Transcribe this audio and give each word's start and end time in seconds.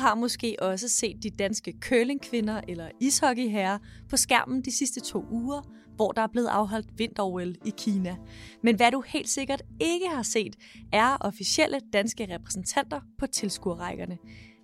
Har 0.00 0.14
måske 0.14 0.56
også 0.62 0.88
set 0.88 1.22
de 1.22 1.30
danske 1.30 1.74
curlingkvinder 1.80 2.60
eller 2.68 2.88
ishockeyherrer 3.00 3.78
på 4.08 4.16
skærmen 4.16 4.62
de 4.62 4.76
sidste 4.76 5.00
to 5.00 5.24
uger, 5.30 5.62
hvor 5.96 6.12
der 6.12 6.22
er 6.22 6.26
blevet 6.26 6.46
afholdt 6.46 6.98
vinter 6.98 7.22
i 7.66 7.72
Kina. 7.76 8.16
Men 8.62 8.76
hvad 8.76 8.90
du 8.92 9.02
helt 9.06 9.28
sikkert 9.28 9.62
ikke 9.80 10.08
har 10.08 10.22
set, 10.22 10.56
er 10.92 11.16
officielle 11.20 11.80
danske 11.92 12.34
repræsentanter 12.34 13.00
på 13.18 13.26
tilskuerrækkerne. 13.26 14.18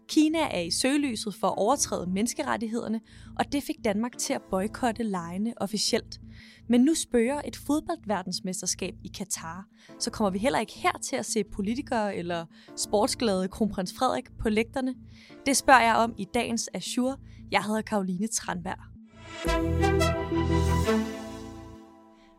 Kina 0.09 0.39
er 0.39 0.61
i 0.61 0.71
søgelyset 0.71 1.35
for 1.35 1.47
at 1.47 1.59
overtræde 1.59 2.11
menneskerettighederne, 2.11 3.01
og 3.39 3.53
det 3.53 3.63
fik 3.63 3.77
Danmark 3.85 4.19
til 4.19 4.33
at 4.33 4.43
boykotte 4.51 5.03
lejene 5.03 5.55
officielt. 5.57 6.21
Men 6.69 6.81
nu 6.81 6.95
spørger 6.95 7.43
et 7.45 7.57
fodboldverdensmesterskab 7.57 8.95
i 9.05 9.09
Katar, 9.09 9.67
så 9.99 10.11
kommer 10.11 10.31
vi 10.31 10.39
heller 10.39 10.59
ikke 10.59 10.73
her 10.73 10.93
til 11.03 11.17
at 11.17 11.27
se 11.27 11.45
politikere 11.45 12.17
eller 12.17 12.47
sportsglade 12.77 13.49
kronprins 13.49 13.95
Frederik 13.99 14.25
på 14.39 14.49
lægterne. 14.49 14.95
Det 15.47 15.57
spørger 15.57 15.83
jeg 15.83 15.95
om 15.95 16.15
i 16.19 16.27
dagens 16.35 16.69
Azure. 16.75 17.17
Jeg 17.51 17.65
hedder 17.65 17.83
Karoline 17.83 18.27
Tranberg. 18.27 18.79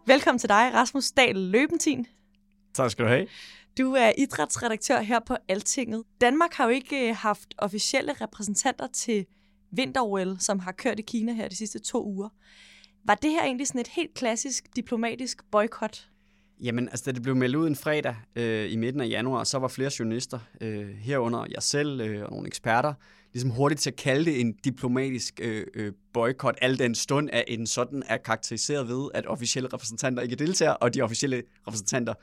Velkommen 0.07 0.39
til 0.39 0.49
dig, 0.49 0.71
Rasmus 0.73 1.11
Dahl 1.11 1.35
Løbentin. 1.35 2.07
Tak 2.73 2.91
skal 2.91 3.05
du 3.05 3.09
have. 3.09 3.27
Du 3.77 3.93
er 3.93 4.11
idrætsredaktør 4.17 5.01
her 5.01 5.19
på 5.19 5.35
Altinget. 5.47 6.03
Danmark 6.21 6.53
har 6.53 6.63
jo 6.63 6.69
ikke 6.69 7.09
øh, 7.09 7.15
haft 7.15 7.55
officielle 7.57 8.13
repræsentanter 8.13 8.87
til 8.93 9.25
vinter 9.71 10.35
som 10.39 10.59
har 10.59 10.71
kørt 10.71 10.99
i 10.99 11.01
Kina 11.01 11.33
her 11.33 11.47
de 11.47 11.55
sidste 11.55 11.79
to 11.79 12.05
uger. 12.05 12.29
Var 13.05 13.15
det 13.15 13.31
her 13.31 13.43
egentlig 13.43 13.67
sådan 13.67 13.81
et 13.81 13.87
helt 13.87 14.13
klassisk 14.13 14.75
diplomatisk 14.75 15.51
boykot? 15.51 16.09
Jamen, 16.63 16.89
altså 16.89 17.03
da 17.05 17.11
det 17.11 17.21
blev 17.21 17.35
meldt 17.35 17.55
ud 17.55 17.67
en 17.67 17.75
fredag 17.75 18.15
øh, 18.35 18.71
i 18.71 18.75
midten 18.75 19.01
af 19.01 19.09
januar, 19.09 19.43
så 19.43 19.59
var 19.59 19.67
flere 19.67 19.91
journalister, 19.99 20.39
øh, 20.61 20.89
herunder 20.89 21.45
jeg 21.51 21.63
selv 21.63 22.01
øh, 22.01 22.23
og 22.23 22.31
nogle 22.31 22.47
eksperter, 22.47 22.93
ligesom 23.33 23.49
hurtigt 23.49 23.81
til 23.81 23.89
at 23.89 23.95
kalde 23.95 24.25
det 24.25 24.41
en 24.41 24.53
diplomatisk 24.53 25.39
øh, 25.43 25.65
øh, 25.73 25.93
boykot, 26.13 26.55
al 26.61 26.79
den 26.79 26.95
stund 26.95 27.29
af 27.33 27.43
en 27.47 27.67
sådan 27.67 28.03
er 28.07 28.17
karakteriseret 28.17 28.87
ved, 28.87 29.09
at 29.13 29.25
officielle 29.25 29.69
repræsentanter 29.73 30.23
ikke 30.23 30.35
deltager, 30.35 30.71
og 30.71 30.93
de 30.93 31.01
officielle 31.01 31.43
repræsentanter 31.67 32.13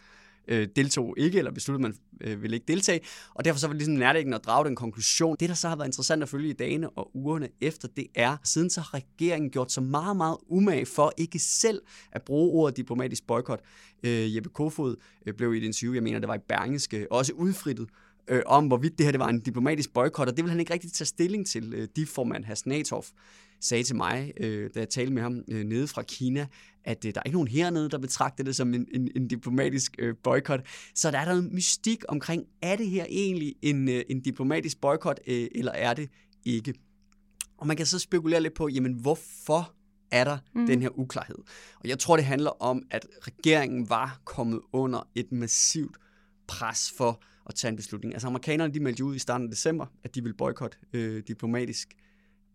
øh, 0.48 0.68
deltog 0.76 1.14
ikke, 1.18 1.38
eller 1.38 1.50
besluttede, 1.50 1.82
man 1.82 1.94
øh, 2.20 2.42
ville 2.42 2.56
ikke 2.56 2.66
deltage. 2.68 3.00
Og 3.34 3.44
derfor 3.44 3.60
så 3.60 3.66
var 3.66 3.72
det 3.72 3.78
ligesom 3.78 3.94
nærliggende 3.94 4.36
at 4.36 4.44
drage 4.44 4.64
den 4.64 4.76
konklusion. 4.76 5.36
Det, 5.40 5.48
der 5.48 5.54
så 5.54 5.68
har 5.68 5.76
været 5.76 5.88
interessant 5.88 6.22
at 6.22 6.28
følge 6.28 6.50
i 6.50 6.52
dagene 6.52 6.90
og 6.90 7.10
ugerne 7.16 7.48
efter, 7.60 7.88
det 7.88 8.06
er, 8.14 8.36
siden 8.44 8.70
så 8.70 8.80
har 8.80 8.94
regeringen 8.94 9.50
gjort 9.50 9.72
så 9.72 9.80
meget, 9.80 10.16
meget 10.16 10.36
umage 10.48 10.86
for 10.86 11.12
ikke 11.16 11.38
selv 11.38 11.82
at 12.12 12.22
bruge 12.22 12.52
ordet 12.52 12.76
diplomatisk 12.76 13.26
boykot. 13.26 13.60
Øh, 14.02 14.36
Jeppe 14.36 14.48
Kofod 14.48 14.96
øh, 15.26 15.34
blev 15.34 15.54
i 15.54 15.58
et 15.58 15.64
interview, 15.64 15.94
jeg 15.94 16.02
mener, 16.02 16.18
det 16.18 16.28
var 16.28 16.34
i 16.34 16.44
Berlingske, 16.48 17.06
også 17.12 17.32
udfrittet 17.32 17.88
øh, 18.28 18.42
om, 18.46 18.66
hvorvidt 18.66 18.98
det 18.98 19.06
her 19.06 19.10
det 19.10 19.20
var 19.20 19.28
en 19.28 19.40
diplomatisk 19.40 19.92
boykot, 19.92 20.28
og 20.28 20.36
det 20.36 20.44
vil 20.44 20.50
han 20.50 20.60
ikke 20.60 20.72
rigtig 20.72 20.92
tage 20.92 21.06
stilling 21.06 21.46
til. 21.46 21.74
Øh, 21.74 21.88
de 21.96 22.06
formand 22.06 22.44
Hasnatov 22.44 23.04
sagde 23.60 23.84
til 23.84 23.96
mig, 23.96 24.32
øh, 24.40 24.70
da 24.74 24.78
jeg 24.78 24.88
talte 24.88 25.12
med 25.12 25.22
ham 25.22 25.42
øh, 25.48 25.64
nede 25.64 25.86
fra 25.86 26.02
Kina, 26.02 26.46
at 26.84 27.04
øh, 27.04 27.14
der 27.14 27.20
er 27.20 27.24
ikke 27.24 27.36
nogen 27.36 27.48
hernede, 27.48 27.90
der 27.90 27.98
betragter 27.98 28.44
det 28.44 28.56
som 28.56 28.74
en, 28.74 28.86
en, 28.94 29.10
en 29.16 29.28
diplomatisk 29.28 29.96
øh, 29.98 30.14
boykot. 30.22 30.60
Så 30.94 31.10
der 31.10 31.18
er 31.18 31.24
der 31.24 31.32
en 31.32 31.54
mystik 31.54 32.04
omkring, 32.08 32.44
er 32.62 32.76
det 32.76 32.86
her 32.86 33.06
egentlig 33.08 33.54
en, 33.62 33.88
øh, 33.88 34.02
en 34.08 34.20
diplomatisk 34.20 34.80
boykot, 34.80 35.20
øh, 35.26 35.48
eller 35.54 35.72
er 35.72 35.94
det 35.94 36.08
ikke? 36.44 36.74
Og 37.58 37.66
man 37.66 37.76
kan 37.76 37.86
så 37.86 37.98
spekulere 37.98 38.40
lidt 38.40 38.54
på, 38.54 38.68
jamen 38.68 38.92
hvorfor 38.92 39.74
er 40.10 40.24
der 40.24 40.38
mm. 40.54 40.66
den 40.66 40.82
her 40.82 40.98
uklarhed? 40.98 41.38
Og 41.80 41.88
jeg 41.88 41.98
tror, 41.98 42.16
det 42.16 42.24
handler 42.24 42.62
om, 42.62 42.82
at 42.90 43.06
regeringen 43.20 43.88
var 43.88 44.20
kommet 44.24 44.60
under 44.72 45.08
et 45.14 45.32
massivt 45.32 45.96
pres 46.46 46.92
for 46.96 47.22
at 47.46 47.54
tage 47.54 47.68
en 47.68 47.76
beslutning. 47.76 48.14
Altså 48.14 48.26
amerikanerne 48.26 48.74
de 48.74 48.80
meldte 48.80 49.04
ud 49.04 49.14
i 49.14 49.18
starten 49.18 49.46
af 49.46 49.50
december, 49.50 49.86
at 50.04 50.14
de 50.14 50.22
ville 50.22 50.36
boykotte 50.36 50.76
øh, 50.92 51.22
diplomatisk, 51.28 51.88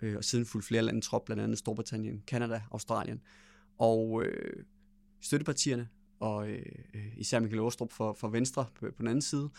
øh, 0.01 0.17
og 0.17 0.23
siden 0.23 0.45
fulgte 0.45 0.67
flere 0.67 0.81
lande 0.81 1.01
trop, 1.01 1.25
blandt 1.25 1.43
andet 1.43 1.57
Storbritannien, 1.57 2.23
Kanada, 2.27 2.61
Australien. 2.71 3.21
Og 3.77 4.23
øh, 4.23 4.63
støttepartierne, 5.21 5.87
og 6.19 6.49
øh, 6.49 6.65
især 7.17 7.39
Michael 7.39 7.61
Åstrup 7.61 7.91
for, 7.91 8.13
for 8.13 8.27
Venstre 8.27 8.65
på, 8.75 8.85
på 8.85 8.95
den 8.99 9.07
anden 9.07 9.21
side, 9.21 9.49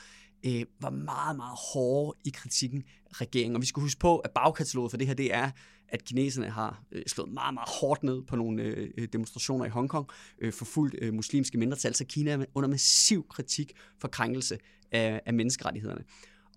øh, 0.47 0.65
var 0.81 0.91
meget, 0.91 1.37
meget 1.37 1.59
hårde 1.73 2.19
i 2.25 2.31
kritikken 2.31 2.85
af 3.07 3.21
regeringen. 3.21 3.57
Og 3.57 3.63
vi 3.63 3.67
skal 3.67 3.81
huske 3.81 3.99
på, 3.99 4.19
at 4.19 4.31
bagkataloget 4.31 4.91
for 4.91 4.99
det 4.99 5.07
her, 5.07 5.15
det 5.15 5.35
er, 5.35 5.51
at 5.89 6.05
kineserne 6.05 6.51
har 6.51 6.83
øh, 6.93 7.03
slået 7.07 7.33
meget, 7.33 7.55
meget 7.55 7.69
hårdt 7.81 8.03
ned 8.03 8.23
på 8.23 8.37
nogle 8.37 8.63
øh, 8.63 9.09
demonstrationer 9.13 9.65
i 9.65 9.69
Hongkong, 9.69 10.09
øh, 10.39 10.53
fuldt 10.53 10.95
øh, 11.03 11.15
muslimske 11.15 11.59
mindretal, 11.59 11.95
så 11.95 12.05
Kina 12.05 12.31
er 12.31 12.45
under 12.55 12.69
massiv 12.69 13.29
kritik 13.29 13.73
for 13.99 14.09
krænkelse 14.09 14.59
af, 14.93 15.21
af 15.27 15.35
menneskerettighederne. 15.35 16.05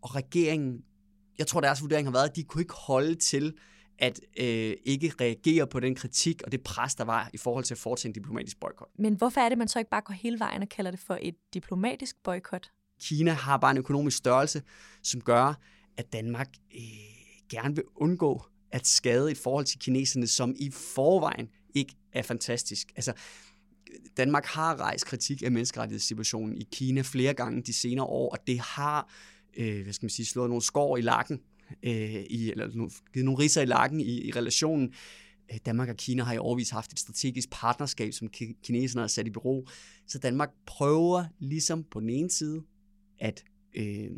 Og 0.01 0.15
regeringen, 0.15 0.83
jeg 1.37 1.47
tror 1.47 1.61
deres 1.61 1.81
vurdering 1.81 2.07
har 2.07 2.11
været, 2.11 2.29
at 2.29 2.35
de 2.35 2.43
kunne 2.43 2.61
ikke 2.61 2.73
holde 2.73 3.15
til 3.15 3.53
at 3.99 4.19
øh, 4.39 4.73
ikke 4.85 5.13
reagere 5.21 5.67
på 5.67 5.79
den 5.79 5.95
kritik 5.95 6.41
og 6.45 6.51
det 6.51 6.61
pres, 6.61 6.95
der 6.95 7.03
var 7.03 7.29
i 7.33 7.37
forhold 7.37 7.63
til 7.63 7.73
at 7.73 7.77
foretage 7.77 8.09
en 8.09 8.13
diplomatisk 8.13 8.59
boykot. 8.59 8.87
Men 8.99 9.13
hvorfor 9.13 9.41
er 9.41 9.49
det, 9.49 9.57
man 9.57 9.67
så 9.67 9.79
ikke 9.79 9.91
bare 9.91 10.01
går 10.01 10.13
hele 10.13 10.39
vejen 10.39 10.61
og 10.61 10.69
kalder 10.69 10.91
det 10.91 10.99
for 10.99 11.17
et 11.21 11.35
diplomatisk 11.53 12.15
boykot? 12.23 12.71
Kina 13.01 13.31
har 13.31 13.57
bare 13.57 13.71
en 13.71 13.77
økonomisk 13.77 14.17
størrelse, 14.17 14.61
som 15.03 15.21
gør, 15.21 15.59
at 15.97 16.13
Danmark 16.13 16.47
øh, 16.75 16.81
gerne 17.49 17.75
vil 17.75 17.83
undgå 17.95 18.45
at 18.71 18.87
skade 18.87 19.31
i 19.31 19.35
forhold 19.35 19.65
til 19.65 19.79
kineserne, 19.79 20.27
som 20.27 20.55
i 20.59 20.71
forvejen 20.71 21.49
ikke 21.75 21.95
er 22.13 22.21
fantastisk. 22.21 22.91
Altså, 22.95 23.13
Danmark 24.17 24.45
har 24.45 24.79
rejst 24.79 25.05
kritik 25.05 25.43
af 25.43 25.51
menneskerettighedssituationen 25.51 26.57
i 26.57 26.67
Kina 26.71 27.01
flere 27.01 27.33
gange 27.33 27.61
de 27.61 27.73
senere 27.73 28.05
år, 28.05 28.29
og 28.29 28.47
det 28.47 28.59
har 28.59 29.09
øh, 29.57 29.83
hvad 29.83 29.93
skal 29.93 30.05
man 30.05 30.09
sige, 30.09 30.25
slået 30.25 30.49
nogle 30.49 30.61
skår 30.61 30.97
i 30.97 31.01
lakken, 31.01 31.39
øh, 31.83 32.23
i, 32.29 32.51
eller 32.51 32.67
givet 33.13 33.25
nogle 33.25 33.39
riser 33.39 33.61
i 33.61 33.65
lakken 33.65 34.01
i, 34.01 34.21
i 34.27 34.31
relationen. 34.31 34.93
Øh, 35.51 35.57
Danmark 35.65 35.89
og 35.89 35.95
Kina 35.95 36.23
har 36.23 36.33
i 36.33 36.37
overvis 36.37 36.69
haft 36.69 36.91
et 36.91 36.99
strategisk 36.99 37.49
partnerskab, 37.51 38.13
som 38.13 38.27
kineserne 38.63 39.01
har 39.01 39.07
sat 39.07 39.27
i 39.27 39.29
bureau. 39.29 39.65
Så 40.07 40.19
Danmark 40.19 40.49
prøver 40.65 41.25
ligesom 41.39 41.83
på 41.83 41.99
den 41.99 42.09
ene 42.09 42.29
side 42.29 42.61
at 43.19 43.43
øh, 43.75 44.11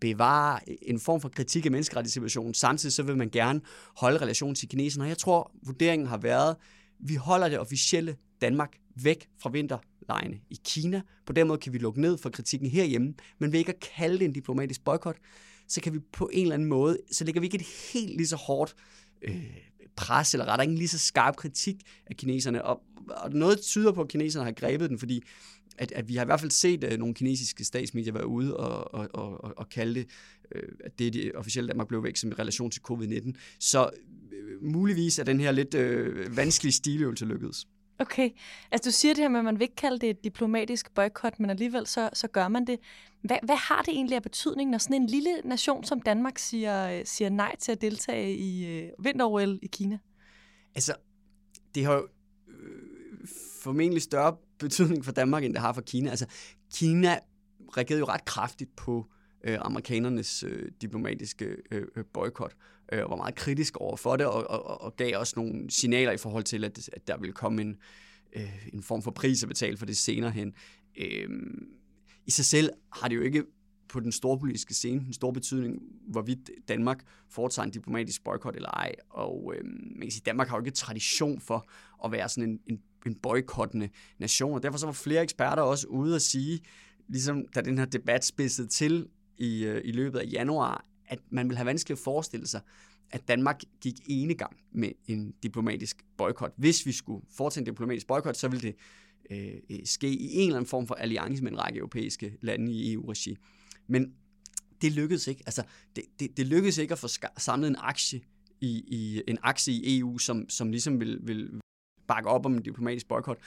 bevare 0.00 0.60
en 0.82 1.00
form 1.00 1.20
for 1.20 1.28
kritik 1.28 1.66
af 1.66 1.70
menneskerettighedssituationen. 1.70 2.54
Samtidig 2.54 2.92
så 2.92 3.02
vil 3.02 3.16
man 3.16 3.30
gerne 3.30 3.60
holde 3.96 4.18
relationen 4.18 4.54
til 4.54 4.68
kineserne. 4.68 5.04
Og 5.04 5.08
jeg 5.08 5.18
tror, 5.18 5.52
vurderingen 5.62 6.08
har 6.08 6.18
været, 6.18 6.56
vi 7.00 7.14
holder 7.14 7.48
det 7.48 7.58
officielle 7.58 8.16
Danmark 8.40 8.76
væk 9.02 9.28
fra 9.38 9.50
vinterlejene 9.50 10.40
i 10.50 10.58
Kina. 10.64 11.02
På 11.26 11.32
den 11.32 11.48
måde 11.48 11.58
kan 11.58 11.72
vi 11.72 11.78
lukke 11.78 12.00
ned 12.00 12.18
for 12.18 12.30
kritikken 12.30 12.68
herhjemme, 12.68 13.14
men 13.38 13.52
ved 13.52 13.58
ikke 13.58 13.72
at 13.72 13.80
kalde 13.96 14.18
det 14.18 14.24
en 14.24 14.32
diplomatisk 14.32 14.84
boykot, 14.84 15.16
så 15.68 15.80
kan 15.80 15.94
vi 15.94 15.98
på 16.12 16.30
en 16.32 16.42
eller 16.42 16.54
anden 16.54 16.68
måde, 16.68 16.98
så 17.12 17.24
lægger 17.24 17.40
vi 17.40 17.46
ikke 17.46 17.58
et 17.58 17.66
helt 17.92 18.16
lige 18.16 18.26
så 18.26 18.36
hårdt 18.36 18.74
øh, 19.22 19.44
pres, 19.96 20.34
eller 20.34 20.46
rettere 20.46 20.64
ikke 20.66 20.78
lige 20.78 20.88
så 20.88 20.98
skarp 20.98 21.36
kritik 21.36 21.76
af 22.06 22.16
kineserne. 22.16 22.64
Og, 22.64 22.82
og 23.08 23.32
noget 23.32 23.60
tyder 23.60 23.92
på, 23.92 24.00
at 24.00 24.08
kineserne 24.08 24.44
har 24.44 24.52
grebet 24.52 24.90
den, 24.90 24.98
fordi 24.98 25.22
at, 25.78 25.92
at 25.92 26.08
vi 26.08 26.16
har 26.16 26.22
i 26.22 26.26
hvert 26.26 26.40
fald 26.40 26.50
set 26.50 26.84
uh, 26.84 26.98
nogle 26.98 27.14
kinesiske 27.14 27.64
statsmedier 27.64 28.12
være 28.12 28.26
ude 28.26 28.56
og, 28.56 28.94
og, 28.94 29.08
og, 29.12 29.58
og 29.58 29.68
kalde 29.68 29.94
det, 29.94 30.06
uh, 30.54 30.62
at 30.84 30.98
det 30.98 31.12
det 31.12 31.32
officielle 31.34 31.68
Danmark 31.68 31.88
blev 31.88 32.04
væk 32.04 32.16
som 32.16 32.30
i 32.30 32.34
relation 32.34 32.70
til 32.70 32.82
covid-19. 32.90 33.32
Så 33.60 33.90
uh, 33.90 34.72
muligvis 34.72 35.18
er 35.18 35.24
den 35.24 35.40
her 35.40 35.52
lidt 35.52 35.74
uh, 35.74 36.36
vanskelige 36.36 36.72
stiløvelse 36.72 37.24
lykkedes. 37.24 37.66
Okay, 37.98 38.30
altså 38.70 38.90
du 38.90 38.92
siger 38.92 39.14
det 39.14 39.22
her 39.22 39.28
med, 39.28 39.38
at 39.38 39.44
man 39.44 39.54
vil 39.54 39.62
ikke 39.62 39.76
kalde 39.76 39.98
det 39.98 40.10
et 40.10 40.24
diplomatisk 40.24 40.94
boykot, 40.94 41.40
men 41.40 41.50
alligevel 41.50 41.86
så, 41.86 42.10
så 42.12 42.28
gør 42.28 42.48
man 42.48 42.66
det. 42.66 42.78
Hvad, 43.22 43.36
hvad 43.42 43.56
har 43.56 43.82
det 43.82 43.94
egentlig 43.94 44.16
af 44.16 44.22
betydning, 44.22 44.70
når 44.70 44.78
sådan 44.78 45.02
en 45.02 45.06
lille 45.06 45.40
nation 45.44 45.84
som 45.84 46.00
Danmark 46.00 46.38
siger, 46.38 47.02
siger 47.04 47.30
nej 47.30 47.56
til 47.56 47.72
at 47.72 47.80
deltage 47.80 48.36
i 48.36 48.66
øh, 48.66 48.90
vinter 48.98 49.58
i 49.62 49.66
Kina? 49.66 49.98
Altså, 50.74 50.94
det 51.74 51.84
har 51.84 51.94
jo 51.94 52.08
øh, 52.48 53.28
formentlig 53.62 54.02
større 54.02 54.36
betydning 54.58 55.04
for 55.04 55.12
Danmark, 55.12 55.44
end 55.44 55.52
det 55.52 55.62
har 55.62 55.72
for 55.72 55.82
Kina. 55.82 56.10
Altså, 56.10 56.26
Kina 56.74 57.18
reagerede 57.76 58.00
jo 58.00 58.06
ret 58.06 58.24
kraftigt 58.24 58.76
på 58.76 59.06
øh, 59.44 59.58
amerikanernes 59.60 60.42
øh, 60.42 60.70
diplomatiske 60.82 61.56
øh, 61.70 61.86
øh 61.96 62.04
boykot, 62.12 62.56
øh, 62.92 63.04
og 63.04 63.10
var 63.10 63.16
meget 63.16 63.34
kritisk 63.34 63.76
over 63.76 63.96
for 63.96 64.16
det, 64.16 64.26
og, 64.26 64.50
og, 64.50 64.80
og 64.80 64.96
gav 64.96 65.18
også 65.18 65.32
nogle 65.36 65.70
signaler 65.70 66.12
i 66.12 66.16
forhold 66.16 66.44
til, 66.44 66.64
at, 66.64 66.88
at 66.92 67.08
der 67.08 67.16
ville 67.18 67.32
komme 67.32 67.62
en, 67.62 67.76
øh, 68.32 68.68
en 68.72 68.82
form 68.82 69.02
for 69.02 69.10
pris 69.10 69.42
at 69.42 69.48
betale 69.48 69.76
for 69.76 69.86
det 69.86 69.96
senere 69.96 70.30
hen. 70.30 70.54
Øh, 70.98 71.28
I 72.26 72.30
sig 72.30 72.44
selv 72.44 72.70
har 72.92 73.08
det 73.08 73.16
jo 73.16 73.22
ikke 73.22 73.44
på 73.88 74.00
den 74.00 74.12
store 74.12 74.38
politiske 74.38 74.74
scene 74.74 75.04
en 75.06 75.12
stor 75.12 75.30
betydning, 75.30 75.82
hvorvidt 76.08 76.50
Danmark 76.68 77.04
foretager 77.30 77.66
en 77.66 77.72
diplomatisk 77.72 78.24
boykot 78.24 78.56
eller 78.56 78.68
ej. 78.68 78.92
Og 79.10 79.54
øh, 79.56 79.64
man 79.64 80.00
kan 80.00 80.10
sige, 80.10 80.22
Danmark 80.26 80.48
har 80.48 80.56
jo 80.56 80.62
ikke 80.62 80.76
tradition 80.76 81.40
for 81.40 81.68
at 82.04 82.12
være 82.12 82.28
sådan 82.28 82.50
en, 82.50 82.60
en, 82.66 82.80
en 83.06 83.14
boykottende 83.14 83.88
nation, 84.18 84.54
og 84.54 84.62
derfor 84.62 84.78
så 84.78 84.86
var 84.86 84.92
flere 84.92 85.22
eksperter 85.22 85.62
også 85.62 85.86
ude 85.86 86.14
at 86.14 86.22
sige, 86.22 86.60
ligesom 87.08 87.46
da 87.54 87.60
den 87.60 87.78
her 87.78 87.84
debat 87.84 88.24
spidsede 88.24 88.68
til 88.68 89.08
i, 89.38 89.64
øh, 89.64 89.80
i 89.84 89.92
løbet 89.92 90.18
af 90.18 90.32
januar, 90.32 90.84
at 91.08 91.18
man 91.30 91.48
vil 91.48 91.56
have 91.56 91.66
vanskeligt 91.66 91.98
at 91.98 92.04
forestille 92.04 92.46
sig, 92.46 92.60
at 93.10 93.28
Danmark 93.28 93.60
gik 93.80 93.94
ene 94.06 94.34
gang 94.34 94.56
med 94.72 94.90
en 95.08 95.34
diplomatisk 95.42 96.04
boykot. 96.16 96.52
Hvis 96.56 96.86
vi 96.86 96.92
skulle 96.92 97.26
foretage 97.36 97.60
en 97.60 97.66
diplomatisk 97.66 98.06
boykot, 98.06 98.36
så 98.36 98.48
ville 98.48 98.62
det 98.62 98.76
øh, 99.30 99.54
øh, 99.70 99.78
ske 99.84 100.08
i 100.08 100.34
en 100.34 100.48
eller 100.48 100.56
anden 100.56 100.68
form 100.68 100.86
for 100.86 100.94
alliance 100.94 101.42
med 101.42 101.52
en 101.52 101.58
række 101.58 101.78
europæiske 101.78 102.36
lande 102.40 102.72
i 102.72 102.92
EU-regi. 102.92 103.36
Men 103.86 104.14
det 104.82 104.92
lykkedes 104.92 105.26
ikke. 105.26 105.42
Altså, 105.46 105.62
det, 105.96 106.04
det, 106.20 106.36
det 106.36 106.46
lykkedes 106.46 106.78
ikke 106.78 106.92
at 106.92 106.98
få 106.98 107.08
samlet 107.38 107.68
en 107.68 107.76
aktie 107.78 108.20
i, 108.60 108.68
i 108.86 109.22
en 109.28 109.38
aktie 109.42 109.74
i 109.74 109.98
EU, 109.98 110.18
som, 110.18 110.48
som 110.48 110.70
ligesom 110.70 111.00
vil, 111.00 111.18
vil 111.22 111.60
bakke 112.06 112.28
op 112.28 112.46
om 112.46 112.54
en 112.54 112.62
diplomatisk 112.62 113.08
boykot. 113.08 113.38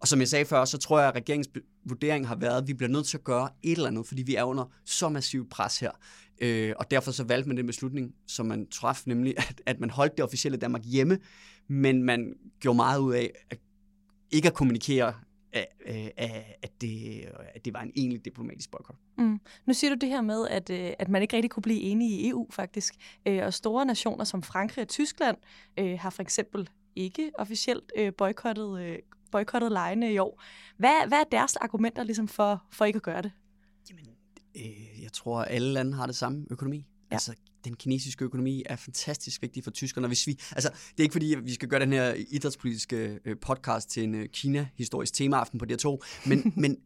Og 0.00 0.08
som 0.08 0.20
jeg 0.20 0.28
sagde 0.28 0.44
før, 0.44 0.64
så 0.64 0.78
tror 0.78 0.98
jeg, 0.98 1.08
at 1.08 1.14
regeringens 1.14 1.48
vurdering 1.84 2.28
har 2.28 2.36
været, 2.36 2.62
at 2.62 2.68
vi 2.68 2.74
bliver 2.74 2.90
nødt 2.90 3.06
til 3.06 3.16
at 3.16 3.24
gøre 3.24 3.48
et 3.62 3.72
eller 3.72 3.88
andet, 3.88 4.06
fordi 4.06 4.22
vi 4.22 4.34
er 4.34 4.44
under 4.44 4.64
så 4.84 5.08
massivt 5.08 5.50
pres 5.50 5.78
her. 5.78 5.90
Øh, 6.40 6.74
og 6.78 6.90
derfor 6.90 7.10
så 7.10 7.24
valgte 7.24 7.48
man 7.48 7.56
den 7.56 7.66
beslutning, 7.66 8.14
som 8.26 8.46
man 8.46 8.66
traf, 8.68 9.02
nemlig 9.06 9.34
at, 9.48 9.62
at 9.66 9.80
man 9.80 9.90
holdt 9.90 10.16
det 10.16 10.24
officielle 10.24 10.58
Danmark 10.58 10.82
hjemme, 10.84 11.18
men 11.68 12.02
man 12.02 12.34
gjorde 12.60 12.76
meget 12.76 13.00
ud 13.00 13.14
af 13.14 13.30
at 13.50 13.58
ikke 14.30 14.48
at 14.48 14.54
kommunikere 14.54 15.14
at 15.52 15.66
øh, 15.86 16.08
at, 16.62 16.70
det, 16.80 17.24
at 17.54 17.64
det 17.64 17.74
var 17.74 17.80
en 17.80 17.92
egentlig 17.96 18.24
diplomatisk 18.24 18.70
boykot. 18.70 18.96
Mm. 19.18 19.40
Nu 19.66 19.74
siger 19.74 19.94
du 19.94 19.96
det 20.00 20.08
her 20.08 20.20
med, 20.20 20.48
at, 20.48 20.70
øh, 20.70 20.92
at 20.98 21.08
man 21.08 21.22
ikke 21.22 21.36
rigtig 21.36 21.50
kunne 21.50 21.62
blive 21.62 21.80
enige 21.80 22.10
i 22.10 22.28
EU 22.28 22.46
faktisk. 22.50 22.94
Øh, 23.26 23.44
og 23.44 23.54
store 23.54 23.86
nationer 23.86 24.24
som 24.24 24.42
Frankrig 24.42 24.82
og 24.82 24.88
Tyskland 24.88 25.36
øh, 25.78 25.98
har 25.98 26.10
for 26.10 26.22
eksempel 26.22 26.68
ikke 26.96 27.30
officielt 27.38 27.92
boykottet, 28.18 29.00
boykottet 29.36 29.72
lejene 29.72 30.12
i 30.12 30.18
år. 30.18 30.42
Hvad, 30.78 31.08
hvad 31.08 31.18
er 31.18 31.24
deres 31.32 31.56
argumenter 31.56 32.02
ligesom 32.02 32.28
for, 32.28 32.64
for 32.70 32.84
ikke 32.84 32.96
at 32.96 33.02
gøre 33.02 33.22
det? 33.22 33.32
Jamen, 33.90 34.06
øh, 34.56 35.02
jeg 35.02 35.12
tror, 35.12 35.40
at 35.40 35.46
alle 35.50 35.72
lande 35.72 35.94
har 35.94 36.06
det 36.06 36.16
samme 36.16 36.46
økonomi. 36.50 36.76
Ja. 36.76 37.14
Altså, 37.14 37.34
den 37.64 37.76
kinesiske 37.76 38.24
økonomi 38.24 38.62
er 38.66 38.76
fantastisk 38.76 39.42
vigtig 39.42 39.64
for 39.64 39.70
tyskerne. 39.70 40.06
Hvis 40.06 40.26
vi, 40.26 40.40
altså, 40.52 40.68
det 40.68 40.98
er 40.98 41.02
ikke 41.02 41.12
fordi, 41.12 41.36
vi 41.42 41.54
skal 41.54 41.68
gøre 41.68 41.80
den 41.80 41.92
her 41.92 42.14
idrætspolitiske 42.28 43.20
øh, 43.24 43.36
podcast 43.40 43.90
til 43.90 44.04
en 44.04 44.14
øh, 44.14 44.28
Kina-historisk 44.28 45.14
temaaften 45.14 45.58
på 45.58 45.64
de 45.64 45.76
to, 45.76 46.02
men, 46.26 46.52
men 46.62 46.76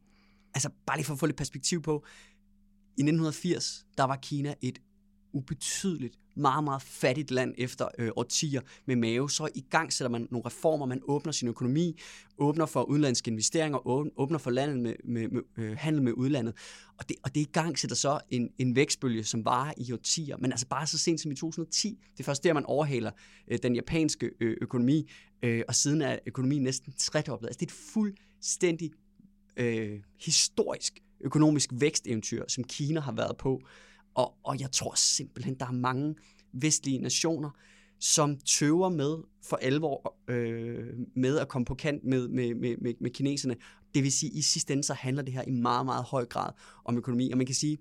altså, 0.54 0.70
bare 0.86 0.96
lige 0.96 1.06
for 1.06 1.12
at 1.12 1.20
få 1.20 1.26
lidt 1.26 1.36
perspektiv 1.36 1.82
på, 1.82 2.04
i 2.96 3.02
1980, 3.02 3.86
der 3.98 4.04
var 4.04 4.16
Kina 4.16 4.54
et 4.60 4.78
ubetydeligt, 5.32 6.18
meget, 6.40 6.64
meget 6.64 6.82
fattigt 6.82 7.30
land 7.30 7.54
efter 7.58 7.88
øh, 7.98 8.10
årtier 8.16 8.60
med 8.86 8.96
mave, 8.96 9.30
så 9.30 9.48
i 9.54 9.64
gang 9.70 9.92
sætter 9.92 10.10
man 10.10 10.28
nogle 10.30 10.46
reformer, 10.46 10.86
man 10.86 11.00
åbner 11.08 11.32
sin 11.32 11.48
økonomi, 11.48 12.00
åbner 12.38 12.66
for 12.66 12.82
udenlandske 12.82 13.30
investeringer, 13.30 13.88
åbner 14.18 14.38
for 14.38 14.50
landet 14.50 14.78
med, 14.78 14.94
med, 15.04 15.28
med 15.28 15.42
øh, 15.56 15.76
handel 15.78 16.02
med 16.02 16.12
udlandet. 16.12 16.54
Og 16.98 17.08
det, 17.08 17.16
og 17.22 17.34
det 17.34 17.40
i 17.40 17.48
gang 17.52 17.78
sætter 17.78 17.96
så 17.96 18.20
en, 18.30 18.50
en 18.58 18.76
vækstbølge, 18.76 19.24
som 19.24 19.44
varer 19.44 19.72
i 19.76 19.92
årtier, 19.92 20.36
men 20.36 20.52
altså 20.52 20.66
bare 20.66 20.86
så 20.86 20.98
sent 20.98 21.20
som 21.20 21.30
i 21.30 21.34
2010. 21.34 21.98
Det 22.12 22.20
er 22.20 22.24
først 22.24 22.44
der, 22.44 22.52
man 22.52 22.64
overhaler 22.66 23.10
øh, 23.48 23.58
den 23.62 23.74
japanske 23.74 24.30
øh, 24.40 24.56
økonomi, 24.60 25.10
øh, 25.42 25.62
og 25.68 25.74
siden 25.74 26.02
er 26.02 26.18
økonomien 26.26 26.62
næsten 26.62 26.92
tredoblet. 26.98 27.48
Altså 27.48 27.58
det 27.58 27.66
er 27.66 27.70
et 27.70 27.78
fuldstændig 27.92 28.90
øh, 29.56 30.00
historisk 30.20 31.02
økonomisk 31.20 31.70
væksteventyr, 31.72 32.44
som 32.48 32.64
Kina 32.64 33.00
har 33.00 33.12
været 33.12 33.36
på. 33.36 33.60
Og, 34.14 34.34
og 34.44 34.60
jeg 34.60 34.72
tror 34.72 34.94
simpelthen, 34.94 35.54
der 35.54 35.66
er 35.66 35.72
mange 35.72 36.14
vestlige 36.52 36.98
nationer, 36.98 37.50
som 37.98 38.38
tøver 38.38 38.88
med 38.88 39.16
for 39.42 39.56
alvor 39.56 40.16
øh, 40.28 40.86
med 41.16 41.38
at 41.38 41.48
komme 41.48 41.64
på 41.64 41.74
kant 41.74 42.04
med, 42.04 42.28
med, 42.28 42.54
med, 42.54 42.76
med, 42.76 42.94
med 43.00 43.10
kineserne. 43.10 43.56
Det 43.94 44.02
vil 44.02 44.12
sige, 44.12 44.32
at 44.32 44.36
i 44.38 44.42
sidste 44.42 44.72
ende 44.72 44.84
så 44.84 44.94
handler 44.94 45.22
det 45.22 45.32
her 45.32 45.42
i 45.42 45.50
meget, 45.50 45.86
meget 45.86 46.04
høj 46.04 46.24
grad 46.24 46.52
om 46.84 46.96
økonomi. 46.96 47.30
Og 47.30 47.38
man 47.38 47.46
kan 47.46 47.54
sige, 47.54 47.78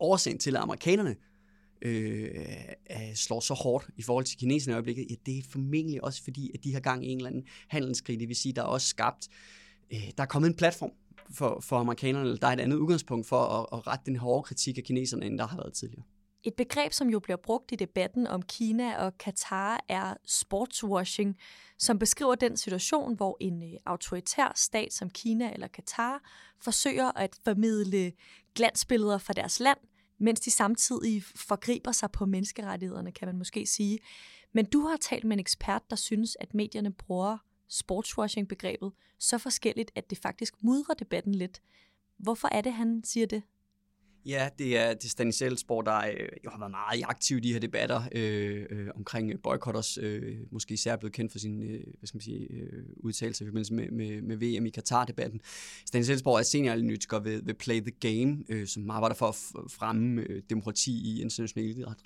årsagen 0.00 0.38
til, 0.38 0.56
at 0.56 0.62
amerikanerne 0.62 1.16
øh, 1.82 2.30
øh, 2.90 3.14
slår 3.14 3.40
så 3.40 3.54
hårdt 3.54 3.90
i 3.96 4.02
forhold 4.02 4.24
til 4.24 4.38
kineserne 4.38 4.72
i 4.72 4.74
øjeblikket, 4.74 5.06
ja, 5.10 5.14
det 5.26 5.38
er 5.38 5.42
formentlig 5.50 6.04
også 6.04 6.24
fordi, 6.24 6.50
at 6.54 6.64
de 6.64 6.72
har 6.72 6.80
gang 6.80 7.06
i 7.06 7.08
en 7.08 7.16
eller 7.16 7.30
anden 7.30 7.44
handelskrig. 7.68 8.20
Det 8.20 8.28
vil 8.28 8.36
sige, 8.36 8.52
der 8.52 8.62
er 8.62 8.66
også 8.66 8.86
skabt, 8.86 9.28
øh, 9.90 10.10
der 10.16 10.22
er 10.22 10.26
kommet 10.26 10.48
en 10.48 10.56
platform 10.56 10.90
for, 11.30 11.60
for 11.60 11.76
amerikanerne, 11.76 12.24
eller 12.24 12.38
der 12.38 12.46
er 12.46 12.52
et 12.52 12.60
andet 12.60 12.76
udgangspunkt 12.76 13.26
for 13.26 13.40
at, 13.40 13.78
at 13.78 13.86
rette 13.86 14.04
den 14.06 14.16
hårde 14.16 14.42
kritik 14.42 14.78
af 14.78 14.84
kineserne, 14.84 15.26
end 15.26 15.38
der 15.38 15.46
har 15.46 15.56
været 15.56 15.72
tidligere. 15.72 16.04
Et 16.44 16.54
begreb, 16.54 16.92
som 16.92 17.08
jo 17.08 17.20
bliver 17.20 17.36
brugt 17.36 17.72
i 17.72 17.74
debatten 17.74 18.26
om 18.26 18.42
Kina 18.42 19.04
og 19.04 19.18
Katar, 19.18 19.84
er 19.88 20.14
sportswashing, 20.26 21.36
som 21.78 21.98
beskriver 21.98 22.34
den 22.34 22.56
situation, 22.56 23.16
hvor 23.16 23.36
en 23.40 23.62
øh, 23.62 23.78
autoritær 23.86 24.52
stat 24.56 24.92
som 24.92 25.10
Kina 25.10 25.52
eller 25.52 25.68
Katar 25.68 26.22
forsøger 26.60 27.18
at 27.18 27.38
formidle 27.44 28.12
glansbilleder 28.54 29.18
fra 29.18 29.32
deres 29.32 29.60
land, 29.60 29.78
mens 30.18 30.40
de 30.40 30.50
samtidig 30.50 31.22
forgriber 31.36 31.92
sig 31.92 32.10
på 32.10 32.26
menneskerettighederne, 32.26 33.12
kan 33.12 33.28
man 33.28 33.38
måske 33.38 33.66
sige. 33.66 33.98
Men 34.52 34.66
du 34.66 34.80
har 34.80 34.96
talt 34.96 35.24
med 35.24 35.36
en 35.36 35.40
ekspert, 35.40 35.82
der 35.90 35.96
synes, 35.96 36.36
at 36.40 36.54
medierne 36.54 36.92
bruger 36.92 37.38
sportswashing-begrebet 37.68 38.92
så 39.18 39.38
forskelligt, 39.38 39.90
at 39.94 40.10
det 40.10 40.18
faktisk 40.18 40.54
mudrer 40.62 40.94
debatten 40.94 41.34
lidt. 41.34 41.62
Hvorfor 42.16 42.48
er 42.52 42.60
det, 42.60 42.72
han 42.72 43.02
siger 43.04 43.26
det? 43.26 43.42
Ja, 44.26 44.48
det 44.58 44.78
er, 44.78 44.94
det 44.94 45.04
er 45.04 45.08
Stanis 45.08 45.42
Elsborg, 45.42 45.86
der 45.86 45.96
øh, 45.98 46.28
jo 46.44 46.50
har 46.50 46.58
været 46.58 46.70
meget 46.70 47.04
aktiv 47.04 47.36
i 47.36 47.40
de 47.40 47.52
her 47.52 47.60
debatter 47.60 48.02
øh, 48.12 48.66
øh, 48.70 48.88
omkring 48.96 49.32
øh, 49.32 49.38
boykotters, 49.42 49.98
øh, 49.98 50.36
måske 50.50 50.74
især 50.74 50.96
blevet 50.96 51.12
kendt 51.12 51.32
for 51.32 51.38
sin 51.38 51.62
øh, 51.62 51.80
hvad 51.98 52.06
skal 52.06 52.16
man 52.16 52.22
sige, 52.22 52.46
øh, 52.50 52.84
udtalelse 52.96 53.44
i 53.44 53.46
forbindelse 53.46 53.74
med, 53.74 53.90
med, 53.90 54.22
med 54.22 54.36
VM 54.36 54.66
i 54.66 54.70
Katar-debatten. 54.70 55.40
Stanis 55.86 56.08
Elsborg 56.08 56.38
er 56.38 56.42
senioranalytiker 56.42 57.18
ved, 57.18 57.42
ved 57.42 57.54
Play 57.54 57.80
the 57.80 57.90
Game, 57.90 58.44
øh, 58.48 58.66
som 58.66 58.90
arbejder 58.90 59.14
for 59.14 59.26
at 59.28 59.34
fremme 59.70 60.20
øh, 60.20 60.42
demokrati 60.50 60.92
i 60.92 61.22
international 61.22 61.70
idræt. 61.70 61.98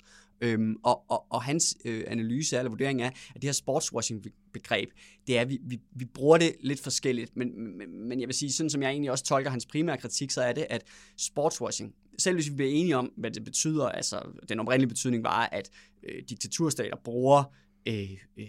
Øhm, 0.43 0.75
og, 0.83 1.03
og, 1.09 1.25
og 1.29 1.43
hans 1.43 1.77
øh, 1.85 2.03
analyse 2.07 2.57
eller 2.57 2.69
vurdering 2.69 3.01
er, 3.01 3.07
at 3.07 3.35
det 3.35 3.43
her 3.43 3.51
sportswashing-begreb, 3.51 4.89
det 5.27 5.37
er, 5.37 5.45
vi, 5.45 5.59
vi, 5.63 5.79
vi 5.95 6.05
bruger 6.05 6.37
det 6.37 6.55
lidt 6.59 6.79
forskelligt, 6.79 7.37
men, 7.37 7.77
men, 7.77 8.07
men 8.09 8.19
jeg 8.19 8.27
vil 8.27 8.35
sige, 8.35 8.51
sådan 8.51 8.69
som 8.69 8.81
jeg 8.81 8.89
egentlig 8.89 9.11
også 9.11 9.23
tolker 9.23 9.49
hans 9.49 9.65
primære 9.65 9.97
kritik, 9.97 10.31
så 10.31 10.41
er 10.41 10.53
det, 10.53 10.65
at 10.69 10.83
sportswashing, 11.17 11.93
selv 12.19 12.35
hvis 12.35 12.49
vi 12.49 12.55
bliver 12.55 12.71
enige 12.71 12.97
om, 12.97 13.11
hvad 13.17 13.31
det 13.31 13.43
betyder, 13.43 13.89
altså 13.89 14.21
den 14.49 14.59
oprindelige 14.59 14.89
betydning 14.89 15.23
var, 15.23 15.49
at 15.51 15.69
øh, 16.03 16.23
diktaturstater 16.29 16.97
bruger 17.03 17.43
øh, 17.87 18.11
øh, 18.37 18.47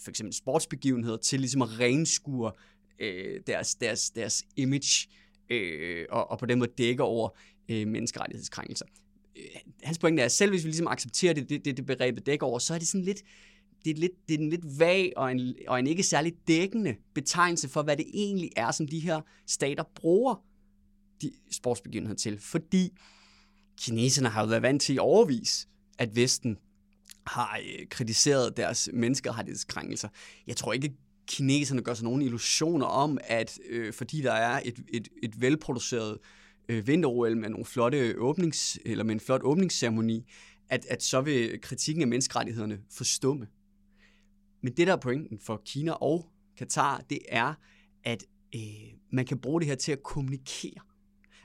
for 0.00 0.10
eksempel 0.10 0.34
sportsbegivenheder 0.34 1.16
til 1.16 1.40
ligesom 1.40 1.62
at 1.62 1.80
renskure 1.80 2.52
øh, 2.98 3.40
deres, 3.46 3.74
deres, 3.74 4.10
deres 4.10 4.44
image, 4.56 5.08
øh, 5.50 6.06
og, 6.10 6.30
og 6.30 6.38
på 6.38 6.46
den 6.46 6.58
måde 6.58 6.70
dække 6.78 7.02
over 7.02 7.28
øh, 7.68 7.86
menneskerettighedskrænkelser. 7.86 8.86
Øh, 9.36 9.60
hans 9.82 9.98
pointe 9.98 10.20
er, 10.20 10.24
at 10.24 10.32
selv 10.32 10.50
hvis 10.50 10.64
vi 10.64 10.68
ligesom 10.68 10.86
accepterer 10.88 11.34
det, 11.34 11.48
det, 11.48 11.64
det, 11.64 11.76
det 11.76 11.86
begrebet 11.86 12.26
dækker 12.26 12.46
over, 12.46 12.58
så 12.58 12.74
er 12.74 12.78
det 12.78 12.88
sådan 12.88 13.04
lidt, 13.04 13.22
det 13.84 13.90
er, 13.90 13.94
lidt, 13.94 14.12
det 14.28 14.34
er 14.34 14.38
en 14.38 14.50
lidt 14.50 14.78
vag 14.78 15.12
og 15.16 15.32
en, 15.32 15.54
og 15.68 15.78
en 15.78 15.86
ikke 15.86 16.02
særlig 16.02 16.32
dækkende 16.48 16.96
betegnelse 17.14 17.68
for, 17.68 17.82
hvad 17.82 17.96
det 17.96 18.06
egentlig 18.14 18.50
er, 18.56 18.70
som 18.70 18.88
de 18.88 18.98
her 18.98 19.20
stater 19.46 19.84
bruger 19.94 20.44
de 21.22 21.32
sportsbegivenheder 21.50 22.16
til. 22.16 22.38
Fordi 22.38 22.92
kineserne 23.78 24.28
har 24.28 24.40
jo 24.40 24.48
været 24.48 24.62
vant 24.62 24.82
til 24.82 24.94
i 24.94 24.98
overvis, 24.98 25.68
at 25.98 26.16
Vesten 26.16 26.56
har 27.26 27.60
øh, 27.64 27.86
kritiseret 27.90 28.56
deres 28.56 28.88
menneskerettighedskrænkelser. 28.92 30.08
Jeg 30.46 30.56
tror 30.56 30.72
ikke, 30.72 30.94
kineserne 31.26 31.82
gør 31.82 31.94
sig 31.94 32.04
nogen 32.04 32.22
illusioner 32.22 32.86
om, 32.86 33.18
at 33.24 33.58
øh, 33.68 33.92
fordi 33.92 34.22
der 34.22 34.32
er 34.32 34.60
et, 34.64 34.78
et, 34.88 35.08
et 35.22 35.40
velproduceret 35.40 36.12
øh, 36.12 36.18
Øh, 36.68 36.86
vinter-OL 36.86 37.36
med 37.36 37.48
nogle 37.48 37.64
flotte 37.64 38.14
åbnings, 38.18 38.78
eller 38.84 39.04
med 39.04 39.14
en 39.14 39.20
flot 39.20 39.40
åbningsceremoni, 39.44 40.26
at, 40.68 40.86
at 40.90 41.02
så 41.02 41.20
vil 41.20 41.60
kritikken 41.60 42.02
af 42.02 42.08
menneskerettighederne 42.08 42.80
forstumme. 42.90 43.48
Men 44.60 44.72
det, 44.72 44.86
der 44.86 44.92
er 44.92 45.00
pointen 45.00 45.38
for 45.38 45.62
Kina 45.64 45.92
og 45.92 46.30
Katar, 46.56 47.04
det 47.10 47.18
er, 47.28 47.54
at 48.04 48.24
øh, 48.54 48.60
man 49.10 49.26
kan 49.26 49.38
bruge 49.38 49.60
det 49.60 49.68
her 49.68 49.74
til 49.74 49.92
at 49.92 50.02
kommunikere. 50.02 50.80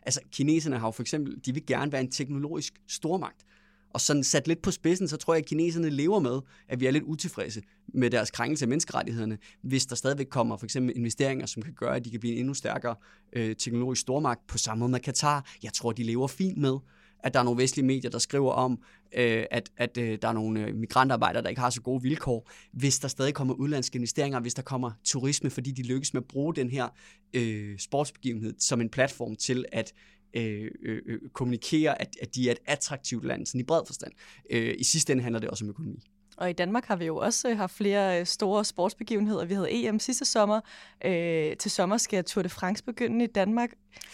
Altså, 0.04 0.22
kineserne 0.32 0.80
har 0.80 0.88
jo 0.88 0.92
for 0.92 1.04
eksempel, 1.04 1.46
de 1.46 1.54
vil 1.54 1.66
gerne 1.66 1.92
være 1.92 2.02
en 2.02 2.12
teknologisk 2.12 2.82
stormagt. 2.88 3.46
Og 3.94 4.02
sådan 4.02 4.24
sat 4.24 4.48
lidt 4.48 4.62
på 4.62 4.72
spidsen, 4.72 5.08
så 5.08 5.18
tror 5.18 5.34
jeg, 5.34 5.42
at 5.42 5.46
kineserne 5.46 5.90
lever 5.90 6.20
med, 6.20 6.40
at 6.68 6.80
vi 6.80 6.86
er 6.86 6.92
lidt 6.92 7.04
utilfredse 7.04 7.62
med 7.94 8.10
deres 8.10 8.32
krænkelse 8.32 8.66
af 8.66 8.70
menneskerettighederne, 8.70 9.38
hvis 9.62 9.86
der 9.86 9.96
stadigvæk 9.96 10.28
kommer 10.28 10.58
for 10.58 10.66
eksempel 10.66 10.98
investeringer, 10.98 11.46
som 11.46 11.62
kan 11.64 11.74
gøre, 11.74 11.96
at 11.96 12.06
de 12.06 12.12
kan 12.12 12.20
blive 12.20 12.34
en 12.34 12.40
endnu 12.40 12.54
stærkere 12.54 12.96
øh, 13.34 13.56
teknologisk 13.56 14.02
stormagt 14.02 14.48
på 14.48 14.58
samme 14.58 14.80
måde 14.80 14.92
med 14.92 15.00
Katar. 15.00 15.46
Jeg 15.64 15.74
tror, 15.74 15.92
de 15.92 16.04
lever 16.04 16.28
fint 16.28 16.58
med, 16.58 16.78
at 17.24 17.34
der 17.34 17.40
er 17.40 17.44
nogle 17.44 17.62
vestlige 17.62 17.86
medier, 17.86 18.12
der 18.12 18.20
skriver 18.20 18.52
om, 18.52 18.80
øh, 19.16 19.46
at, 19.52 19.72
at 19.78 19.98
øh, 19.98 20.18
der 20.22 20.28
er 20.28 20.34
nogle 20.34 20.68
øh, 20.68 20.76
migrantarbejdere, 20.76 21.44
der 21.44 21.50
ikke 21.50 21.62
har 21.62 21.70
så 21.70 21.82
gode 21.82 22.02
vilkår, 22.02 22.52
hvis 22.74 23.00
der 23.00 23.08
stadig 23.08 23.34
kommer 23.34 23.54
udlandske 23.54 23.96
investeringer, 23.96 24.40
hvis 24.40 24.54
der 24.54 24.62
kommer 24.62 24.92
turisme, 25.04 25.50
fordi 25.50 25.72
de 25.72 25.84
lykkes 25.84 26.14
med 26.14 26.22
at 26.22 26.28
bruge 26.28 26.56
den 26.56 26.70
her 26.70 26.88
øh, 27.34 27.78
sportsbegivenhed 27.80 28.54
som 28.60 28.82
en 28.82 28.90
platform 28.90 29.36
til 29.36 29.66
at 29.72 29.94
øh, 30.34 30.72
øh, 30.82 31.02
øh 31.06 31.20
kommunikere, 31.34 32.02
at, 32.02 32.18
at 32.22 32.36
de 32.36 32.48
er 32.48 32.52
et 32.52 32.60
attraktivt 32.66 33.26
land, 33.26 33.46
sådan 33.46 33.62
i 33.62 33.64
bred 33.64 33.82
forstand. 33.86 34.12
Øh, 34.50 34.76
I 34.78 34.84
sidste 34.84 35.14
ende 35.14 35.24
handler 35.24 35.40
det 35.40 35.50
også 35.50 35.66
om 35.66 35.70
økonomi. 35.70 36.11
Og 36.42 36.50
i 36.50 36.54
Danmark 36.54 36.86
har 36.86 36.96
vi 36.96 37.06
jo 37.06 37.18
også 37.18 37.50
øh, 37.50 37.58
haft 37.58 37.76
flere 37.76 38.20
øh, 38.20 38.26
store 38.26 38.66
sportsbegivenheder. 38.66 39.46
Vi 39.46 39.54
havde 39.54 39.72
EM 39.72 40.00
sidste 40.00 40.26
sommer. 40.26 40.62
Øh, 41.06 41.58
til 41.58 41.72
sommer 41.72 41.98
skal 41.98 42.24
Tour 42.24 42.44
de 42.44 42.50
France 42.50 42.84
begynde 42.84 43.26
i 43.26 43.28
Danmark. 43.28 43.70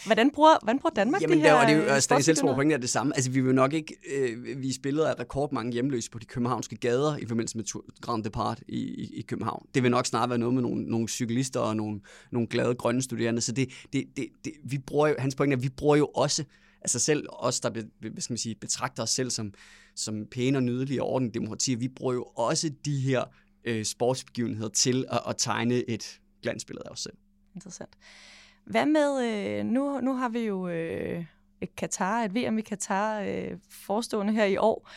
Hvordan 0.05 0.31
bruger, 0.31 0.63
hvordan 0.63 0.79
bruger 0.79 0.93
Danmark 0.93 1.21
Jamen, 1.21 1.37
de 1.37 1.43
her 1.43 1.53
der, 1.53 1.61
og 1.61 1.67
det 1.67 1.73
er 1.73 1.77
jo, 1.77 1.83
øh, 1.83 1.95
altså, 1.95 2.19
selv 2.21 2.37
pointen 2.41 2.71
er 2.71 2.77
det 2.77 2.89
samme. 2.89 3.15
Altså, 3.15 3.31
vi 3.31 3.41
vil 3.41 3.55
nok 3.55 3.73
ikke 3.73 3.95
øh, 4.15 4.61
vise 4.61 4.81
billeder 4.81 5.09
af 5.09 5.19
rekordmange 5.19 5.73
hjemløse 5.73 6.11
på 6.11 6.19
de 6.19 6.25
københavnske 6.25 6.75
gader 6.75 7.17
i 7.17 7.25
forbindelse 7.25 7.57
med 7.57 7.65
Grand 8.01 8.23
Depart 8.23 8.59
i, 8.67 8.77
i, 8.77 9.19
i 9.19 9.21
København. 9.21 9.65
Det 9.75 9.83
vil 9.83 9.91
nok 9.91 10.05
snarere 10.05 10.29
være 10.29 10.37
noget 10.37 10.53
med 10.53 10.61
nogle, 10.61 10.83
nogle 10.83 11.09
cyklister 11.09 11.59
og 11.59 11.75
nogle, 11.75 11.99
nogle 12.31 12.47
glade 12.47 12.75
grønne 12.75 13.01
studerende. 13.01 13.41
Så 13.41 13.51
det, 13.51 13.69
det, 13.93 14.03
det, 14.17 14.25
det, 14.45 14.53
vi 14.63 14.77
bruger 14.77 15.07
jo, 15.07 15.15
hans 15.19 15.35
pointe 15.35 15.53
er, 15.53 15.57
at 15.57 15.63
vi 15.63 15.69
bruger 15.69 15.95
jo 15.95 16.05
også 16.05 16.43
altså 16.87 16.99
selv 16.99 17.27
os, 17.29 17.59
der 17.59 17.69
hvad 17.69 18.21
skal 18.21 18.33
man 18.33 18.37
sige, 18.37 18.55
betragter 18.55 19.03
os 19.03 19.09
selv 19.09 19.29
som, 19.29 19.53
som 19.95 20.25
pæne 20.25 20.57
og 20.57 20.63
nydelige 20.63 21.03
og 21.03 21.09
ordentlige 21.09 21.33
demokratier, 21.33 21.77
vi 21.77 21.87
bruger 21.87 22.13
jo 22.13 22.23
også 22.23 22.71
de 22.85 22.99
her 22.99 23.23
øh, 23.63 23.85
sportsbegivenheder 23.85 24.69
til 24.69 25.05
at, 25.09 25.21
at 25.27 25.35
tegne 25.37 25.89
et 25.89 26.21
glansbillede 26.41 26.83
af 26.87 26.91
os 26.91 26.99
selv. 26.99 27.17
Interessant. 27.55 27.97
Hvad 28.65 28.85
med, 28.85 29.23
øh, 29.23 29.65
nu, 29.65 29.99
nu 29.99 30.13
har 30.13 30.29
vi 30.29 30.39
jo 30.39 30.67
øh, 30.67 31.25
et 31.61 31.75
Katar, 31.75 32.23
et 32.23 32.35
VM 32.35 32.57
i 32.57 32.61
Katar 32.61 33.21
øh, 33.21 33.57
forestående 33.69 34.33
her 34.33 34.45
i 34.45 34.57
år. 34.57 34.89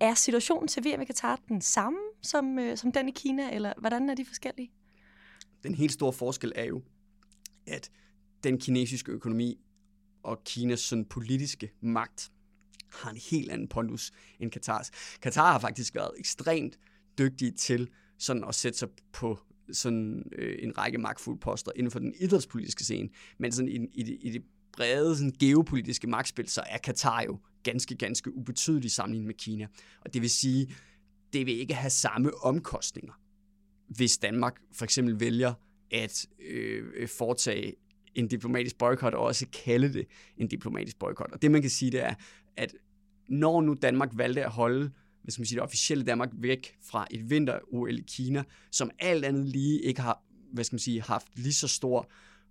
Er 0.00 0.14
situationen 0.14 0.68
til 0.68 0.84
VM 0.84 1.00
i 1.00 1.04
Katar 1.04 1.40
den 1.48 1.60
samme 1.60 1.98
som, 2.22 2.58
øh, 2.58 2.76
som 2.76 2.92
den 2.92 3.08
i 3.08 3.12
Kina, 3.12 3.54
eller 3.54 3.72
hvordan 3.78 4.10
er 4.10 4.14
de 4.14 4.24
forskellige? 4.24 4.70
Den 5.62 5.74
helt 5.74 5.92
store 5.92 6.12
forskel 6.12 6.52
er 6.54 6.64
jo, 6.64 6.82
at 7.66 7.90
den 8.44 8.58
kinesiske 8.58 9.12
økonomi 9.12 9.58
og 10.28 10.44
Kinas 10.44 10.80
sådan 10.80 11.04
politiske 11.04 11.70
magt 11.80 12.30
har 12.92 13.10
en 13.10 13.16
helt 13.30 13.50
anden 13.50 13.68
pondus 13.68 14.12
end 14.40 14.50
Katars. 14.50 14.90
Katar 15.22 15.52
har 15.52 15.58
faktisk 15.58 15.94
været 15.94 16.10
ekstremt 16.18 16.78
dygtige 17.18 17.50
til 17.50 17.88
sådan 18.18 18.44
at 18.44 18.54
sætte 18.54 18.78
sig 18.78 18.88
på 19.12 19.38
sådan 19.72 20.30
øh, 20.32 20.56
en 20.62 20.78
række 20.78 20.98
magtfulde 20.98 21.40
poster 21.40 21.72
inden 21.76 21.90
for 21.90 21.98
den 21.98 22.14
idrætspolitiske 22.20 22.84
scene, 22.84 23.08
men 23.38 23.52
sådan 23.52 23.68
i, 23.68 23.86
i, 23.92 24.02
det, 24.02 24.18
i 24.20 24.30
det 24.30 24.42
brede 24.72 25.16
sådan 25.16 25.32
geopolitiske 25.40 26.06
magtspil, 26.06 26.48
så 26.48 26.62
er 26.66 26.78
Katar 26.78 27.22
jo 27.22 27.38
ganske, 27.62 27.94
ganske 27.94 28.36
ubetydelig 28.36 28.90
sammenlignet 28.90 29.26
med 29.26 29.34
Kina. 29.34 29.66
Og 30.00 30.14
det 30.14 30.22
vil 30.22 30.30
sige, 30.30 30.74
det 31.32 31.46
vil 31.46 31.60
ikke 31.60 31.74
have 31.74 31.90
samme 31.90 32.34
omkostninger, 32.34 33.12
hvis 33.88 34.18
Danmark 34.18 34.60
for 34.72 34.84
eksempel 34.84 35.20
vælger 35.20 35.54
at 35.90 36.26
øh, 36.40 37.08
foretage 37.08 37.74
en 38.18 38.28
diplomatisk 38.28 38.78
boykot, 38.78 39.14
og 39.14 39.24
også 39.24 39.46
kalde 39.64 39.92
det 39.92 40.06
en 40.36 40.48
diplomatisk 40.48 40.98
boykot. 40.98 41.32
Og 41.32 41.42
det 41.42 41.50
man 41.50 41.60
kan 41.60 41.70
sige, 41.70 41.90
det 41.90 42.04
er, 42.04 42.14
at 42.56 42.74
når 43.28 43.60
nu 43.60 43.76
Danmark 43.82 44.10
valgte 44.12 44.44
at 44.44 44.50
holde 44.50 44.90
hvis 45.22 45.38
man 45.38 45.46
siger, 45.46 45.60
det 45.60 45.64
officielle 45.64 46.04
Danmark 46.04 46.28
væk 46.32 46.76
fra 46.82 47.06
et 47.10 47.30
vinter-OL 47.30 47.98
i 47.98 48.04
Kina, 48.06 48.44
som 48.70 48.90
alt 48.98 49.24
andet 49.24 49.48
lige 49.48 49.82
ikke 49.82 50.00
har 50.00 50.22
hvad 50.52 50.64
skal 50.64 50.74
man 50.74 50.80
sige, 50.80 51.02
haft 51.02 51.26
lige 51.36 51.52
så 51.52 51.68
stor 51.68 52.10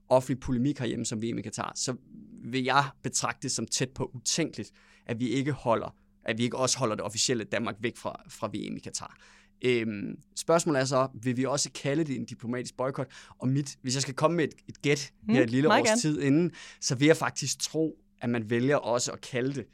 offentlig 0.09 0.39
polemik 0.39 0.79
herhjemme 0.79 1.05
som 1.05 1.21
VM 1.21 1.37
i 1.37 1.41
Katar, 1.41 1.71
så 1.75 1.95
vil 2.43 2.63
jeg 2.63 2.89
betragte 3.03 3.43
det 3.43 3.51
som 3.51 3.65
tæt 3.65 3.89
på 3.89 4.11
utænkeligt, 4.13 4.71
at 5.05 5.19
vi 5.19 5.29
ikke 5.29 5.51
holder, 5.51 5.95
at 6.23 6.37
vi 6.37 6.43
ikke 6.43 6.57
også 6.57 6.79
holder 6.79 6.95
det 6.95 7.05
officielle 7.05 7.43
Danmark 7.43 7.75
væk 7.79 7.97
fra, 7.97 8.21
fra 8.29 8.47
VM 8.47 8.75
i 8.75 8.79
Katar. 8.79 9.17
Øhm, 9.61 10.17
spørgsmålet 10.35 10.79
er 10.79 10.85
så, 10.85 11.07
vil 11.13 11.37
vi 11.37 11.45
også 11.45 11.71
kalde 11.71 12.03
det 12.03 12.15
en 12.15 12.25
diplomatisk 12.25 12.77
boykot? 12.77 13.07
Og 13.37 13.47
mit, 13.47 13.77
hvis 13.81 13.95
jeg 13.95 14.01
skal 14.01 14.13
komme 14.13 14.37
med 14.37 14.43
et, 14.43 14.53
et 14.67 14.81
gæt 14.81 15.13
mm, 15.23 15.33
her 15.33 15.43
et 15.43 15.49
lille 15.49 15.69
års 15.69 15.87
gerne. 15.87 16.01
tid 16.01 16.21
inden, 16.21 16.51
så 16.81 16.95
vil 16.95 17.05
jeg 17.05 17.17
faktisk 17.17 17.59
tro, 17.59 17.97
at 18.21 18.29
man 18.29 18.49
vælger 18.49 18.75
også 18.75 19.11
at 19.11 19.21
kalde 19.21 19.53
det 19.53 19.65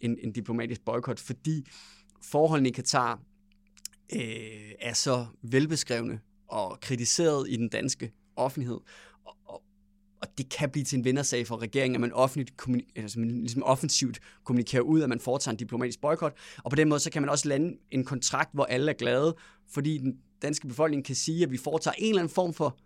en, 0.00 0.18
en 0.22 0.32
diplomatisk 0.32 0.84
boykot, 0.84 1.20
fordi 1.20 1.66
forholdene 2.22 2.68
i 2.68 2.72
Katar 2.72 3.20
øh, 4.14 4.72
er 4.80 4.92
så 4.92 5.26
velbeskrevne 5.42 6.20
og 6.48 6.80
kritiseret 6.80 7.46
i 7.48 7.56
den 7.56 7.68
danske 7.68 8.12
offentlighed, 8.36 8.80
og, 9.24 9.36
og, 9.44 9.54
og 9.54 9.62
det 10.38 10.48
kan 10.48 10.70
blive 10.70 10.84
til 10.84 10.98
en 10.98 11.04
vindersag 11.04 11.46
for 11.46 11.62
regeringen, 11.62 11.94
at 11.94 12.00
man, 12.00 12.12
offentligt 12.12 12.52
altså 12.96 13.20
man 13.20 13.30
ligesom 13.30 13.62
offensivt 13.62 14.20
kommunikerer 14.44 14.82
ud, 14.82 15.02
at 15.02 15.08
man 15.08 15.20
foretager 15.20 15.52
en 15.52 15.58
diplomatisk 15.58 16.00
boykot, 16.00 16.32
og 16.64 16.70
på 16.70 16.76
den 16.76 16.88
måde 16.88 17.00
så 17.00 17.10
kan 17.10 17.22
man 17.22 17.28
også 17.28 17.48
lande 17.48 17.76
en 17.90 18.04
kontrakt, 18.04 18.50
hvor 18.54 18.64
alle 18.64 18.90
er 18.90 18.96
glade, 18.96 19.36
fordi 19.70 19.98
den 19.98 20.16
danske 20.42 20.66
befolkning 20.66 21.04
kan 21.04 21.14
sige, 21.14 21.42
at 21.42 21.50
vi 21.50 21.56
foretager 21.56 21.94
en 21.98 22.08
eller 22.08 22.22
anden 22.22 22.34
form 22.34 22.54
for 22.54 22.78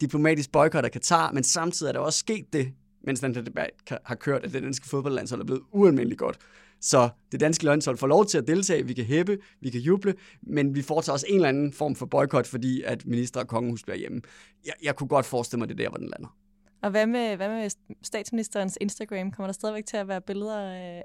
diplomatisk 0.00 0.52
boykot 0.52 0.84
af 0.84 0.92
Katar, 0.92 1.32
men 1.32 1.44
samtidig 1.44 1.88
er 1.88 1.92
der 1.92 2.00
også 2.00 2.18
sket 2.18 2.52
det, 2.52 2.72
mens 3.04 3.20
den 3.20 3.34
debat 3.34 3.70
har 4.04 4.14
kørt, 4.14 4.44
at 4.44 4.52
det 4.52 4.62
danske 4.62 4.88
fodboldlandshold 4.88 5.40
er 5.40 5.44
blevet 5.44 5.62
ualmindeligt 5.72 6.18
godt. 6.18 6.38
Så 6.80 7.08
det 7.32 7.40
danske 7.40 7.64
landshold 7.64 7.96
får 7.96 8.06
lov 8.06 8.26
til 8.26 8.38
at 8.38 8.46
deltage, 8.46 8.86
vi 8.86 8.94
kan 8.94 9.04
hæppe, 9.04 9.38
vi 9.60 9.70
kan 9.70 9.80
juble, 9.80 10.14
men 10.42 10.74
vi 10.74 10.82
foretager 10.82 11.12
også 11.12 11.26
en 11.28 11.34
eller 11.34 11.48
anden 11.48 11.72
form 11.72 11.96
for 11.96 12.06
boykot, 12.06 12.46
fordi 12.46 12.82
at 12.82 13.06
minister 13.06 13.40
og 13.40 13.48
kongehus 13.48 13.82
bliver 13.82 13.96
hjemme. 13.96 14.20
Jeg, 14.64 14.74
jeg 14.82 14.96
kunne 14.96 15.08
godt 15.08 15.26
forestille 15.26 15.58
mig, 15.58 15.68
det 15.68 15.78
der, 15.78 15.88
hvor 15.88 15.98
den 15.98 16.08
lander. 16.08 16.36
Og 16.82 16.90
hvad 16.90 17.06
med, 17.06 17.36
hvad 17.36 17.48
med 17.48 17.70
statsministerens 18.02 18.78
Instagram? 18.80 19.30
Kommer 19.30 19.46
der 19.46 19.52
stadigvæk 19.52 19.86
til 19.86 19.96
at 19.96 20.08
være 20.08 20.20
billeder 20.20 20.60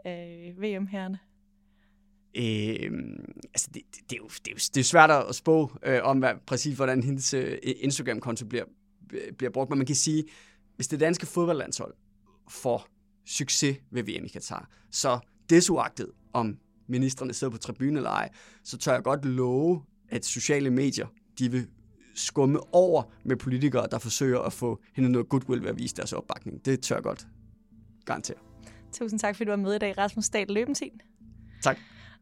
af, 0.06 0.54
VM-herrene? 0.58 1.20
Øh, 2.36 2.92
altså 3.44 3.70
det, 3.74 3.82
det, 3.96 4.10
det, 4.10 4.16
er 4.16 4.20
jo, 4.22 4.28
det, 4.28 4.48
er 4.48 4.52
jo, 4.52 4.60
det 4.74 4.78
er 4.78 4.84
svært 4.84 5.10
at 5.12 5.36
spå 5.36 5.72
øh, 5.84 6.00
om, 6.04 6.20
hvad, 6.20 6.34
præcis 6.46 6.76
hvordan 6.76 7.04
hendes 7.04 7.34
øh, 7.34 7.58
Instagram-konto 7.64 8.46
bliver, 8.46 8.66
øh, 9.14 9.34
bliver 9.38 9.52
brugt, 9.52 9.70
men 9.70 9.78
man 9.78 9.88
kan 9.88 9.96
sige, 9.96 10.24
hvis 10.76 10.88
det 10.88 11.00
danske 11.00 11.26
fodboldlandshold 11.26 11.94
får 12.50 12.88
succes 13.26 13.78
ved 13.92 14.04
VM 14.04 14.26
i 14.26 14.28
Katar, 14.28 14.70
så 14.92 15.20
desuagtet 15.50 16.12
om 16.34 16.58
ministerne 16.88 17.34
sidder 17.34 17.52
på 17.52 17.58
tribunen 17.58 17.98
eller 17.98 18.10
ej, 18.10 18.30
så 18.64 18.78
tør 18.78 18.94
jeg 18.94 19.04
godt 19.04 19.26
love, 19.26 19.84
at 20.10 20.26
sociale 20.26 20.70
medier, 20.70 21.08
de 21.40 21.52
vil 21.52 21.68
skumme 22.16 22.60
over 22.74 23.04
med 23.24 23.36
politikere, 23.36 23.88
der 23.92 24.00
forsøger 24.00 24.40
at 24.40 24.54
få 24.54 24.82
hende 24.96 25.10
noget 25.10 25.30
goodwill 25.30 25.64
ved 25.64 25.70
at 25.70 25.78
vise 25.78 25.96
deres 25.96 26.14
opbakning. 26.14 26.66
Det 26.66 26.82
tør 26.82 26.96
jeg 26.96 27.04
godt 27.04 27.28
garantere. 28.06 28.38
Tusind 28.94 29.20
tak, 29.20 29.36
fordi 29.36 29.46
du 29.46 29.52
var 29.52 29.58
med 29.58 29.76
i 29.76 29.78
dag, 29.78 29.98
Rasmus 29.98 30.26
Stad 30.26 30.46
Løbentin. 30.50 31.02
Tak. 31.64 31.78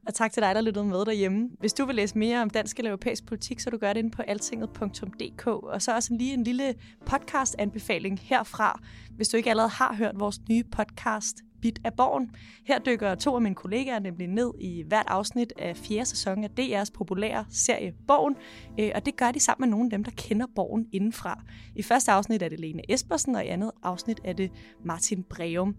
Og 0.07 0.13
tak 0.13 0.31
til 0.31 0.43
dig, 0.43 0.55
der 0.55 0.61
lyttede 0.61 0.85
med 0.85 1.05
derhjemme. 1.05 1.49
Hvis 1.59 1.73
du 1.73 1.85
vil 1.85 1.95
læse 1.95 2.17
mere 2.17 2.41
om 2.41 2.49
dansk 2.49 2.77
eller 2.77 2.91
europæisk 2.91 3.25
politik, 3.25 3.59
så 3.59 3.69
du 3.69 3.77
gør 3.77 3.93
det 3.93 3.99
inde 3.99 4.11
på 4.11 4.21
altinget.dk. 4.21 5.47
Og 5.47 5.81
så 5.81 5.95
også 5.95 6.13
lige 6.13 6.33
en 6.33 6.43
lille 6.43 6.75
podcast-anbefaling 7.05 8.19
herfra, 8.21 8.81
hvis 9.11 9.29
du 9.29 9.37
ikke 9.37 9.49
allerede 9.49 9.69
har 9.69 9.95
hørt 9.95 10.19
vores 10.19 10.39
nye 10.49 10.63
podcast, 10.63 11.37
Bit 11.61 11.79
af 11.83 11.93
Borgen. 11.93 12.35
Her 12.65 12.79
dykker 12.79 13.15
to 13.15 13.35
af 13.35 13.41
mine 13.41 13.55
kollegaer 13.55 13.99
nemlig 13.99 14.27
ned 14.27 14.51
i 14.59 14.83
hvert 14.87 15.05
afsnit 15.07 15.53
af 15.57 15.77
fjerde 15.77 16.05
sæson 16.05 16.43
af 16.43 16.49
DR's 16.59 16.91
populære 16.93 17.45
serie 17.49 17.93
Borgen, 18.07 18.35
øh, 18.79 18.91
og 18.95 19.05
det 19.05 19.17
gør 19.17 19.31
de 19.31 19.39
sammen 19.39 19.69
med 19.69 19.77
nogle 19.77 19.85
af 19.85 19.89
dem, 19.89 20.03
der 20.03 20.11
kender 20.11 20.45
Borgen 20.55 20.87
indenfra. 20.91 21.43
I 21.75 21.83
første 21.83 22.11
afsnit 22.11 22.41
er 22.41 22.49
det 22.49 22.59
Lene 22.59 22.91
Espersen, 22.91 23.35
og 23.35 23.45
i 23.45 23.47
andet 23.47 23.71
afsnit 23.83 24.19
er 24.23 24.33
det 24.33 24.51
Martin 24.85 25.23
Breum. 25.23 25.75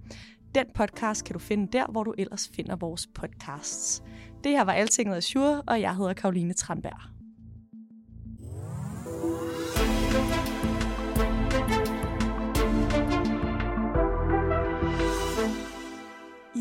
Den 0.55 0.67
podcast 0.75 1.25
kan 1.25 1.33
du 1.33 1.39
finde 1.39 1.69
der, 1.73 1.87
hvor 1.87 2.05
du 2.05 2.15
ellers 2.19 2.51
finder 2.55 2.77
vores 2.77 3.07
podcasts. 3.07 4.03
Det 4.45 4.53
her 4.53 4.65
var 4.65 4.73
Altinget 4.73 5.17
Azure, 5.17 5.63
og 5.67 5.81
jeg 5.81 5.97
hedder 5.97 6.13
Karoline 6.13 6.53
Tranberg. 6.55 7.20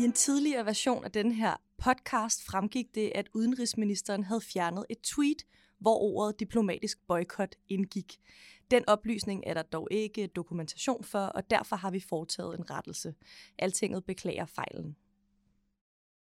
I 0.00 0.04
en 0.04 0.12
tidligere 0.12 0.66
version 0.66 1.04
af 1.04 1.12
den 1.12 1.32
her 1.32 1.56
podcast 1.78 2.44
fremgik 2.44 2.94
det, 2.94 3.12
at 3.14 3.28
udenrigsministeren 3.34 4.24
havde 4.24 4.40
fjernet 4.40 4.86
et 4.90 5.00
tweet, 5.00 5.46
hvor 5.78 5.98
ordet 5.98 6.40
diplomatisk 6.40 6.98
boykot 7.08 7.54
indgik. 7.68 8.18
Den 8.70 8.88
oplysning 8.88 9.42
er 9.46 9.54
der 9.54 9.62
dog 9.62 9.88
ikke 9.90 10.26
dokumentation 10.26 11.04
for, 11.04 11.18
og 11.18 11.50
derfor 11.50 11.76
har 11.76 11.90
vi 11.90 12.00
foretaget 12.00 12.58
en 12.58 12.70
rettelse. 12.70 13.14
Altinget 13.58 14.04
beklager 14.04 14.46
fejlen. 14.46 14.96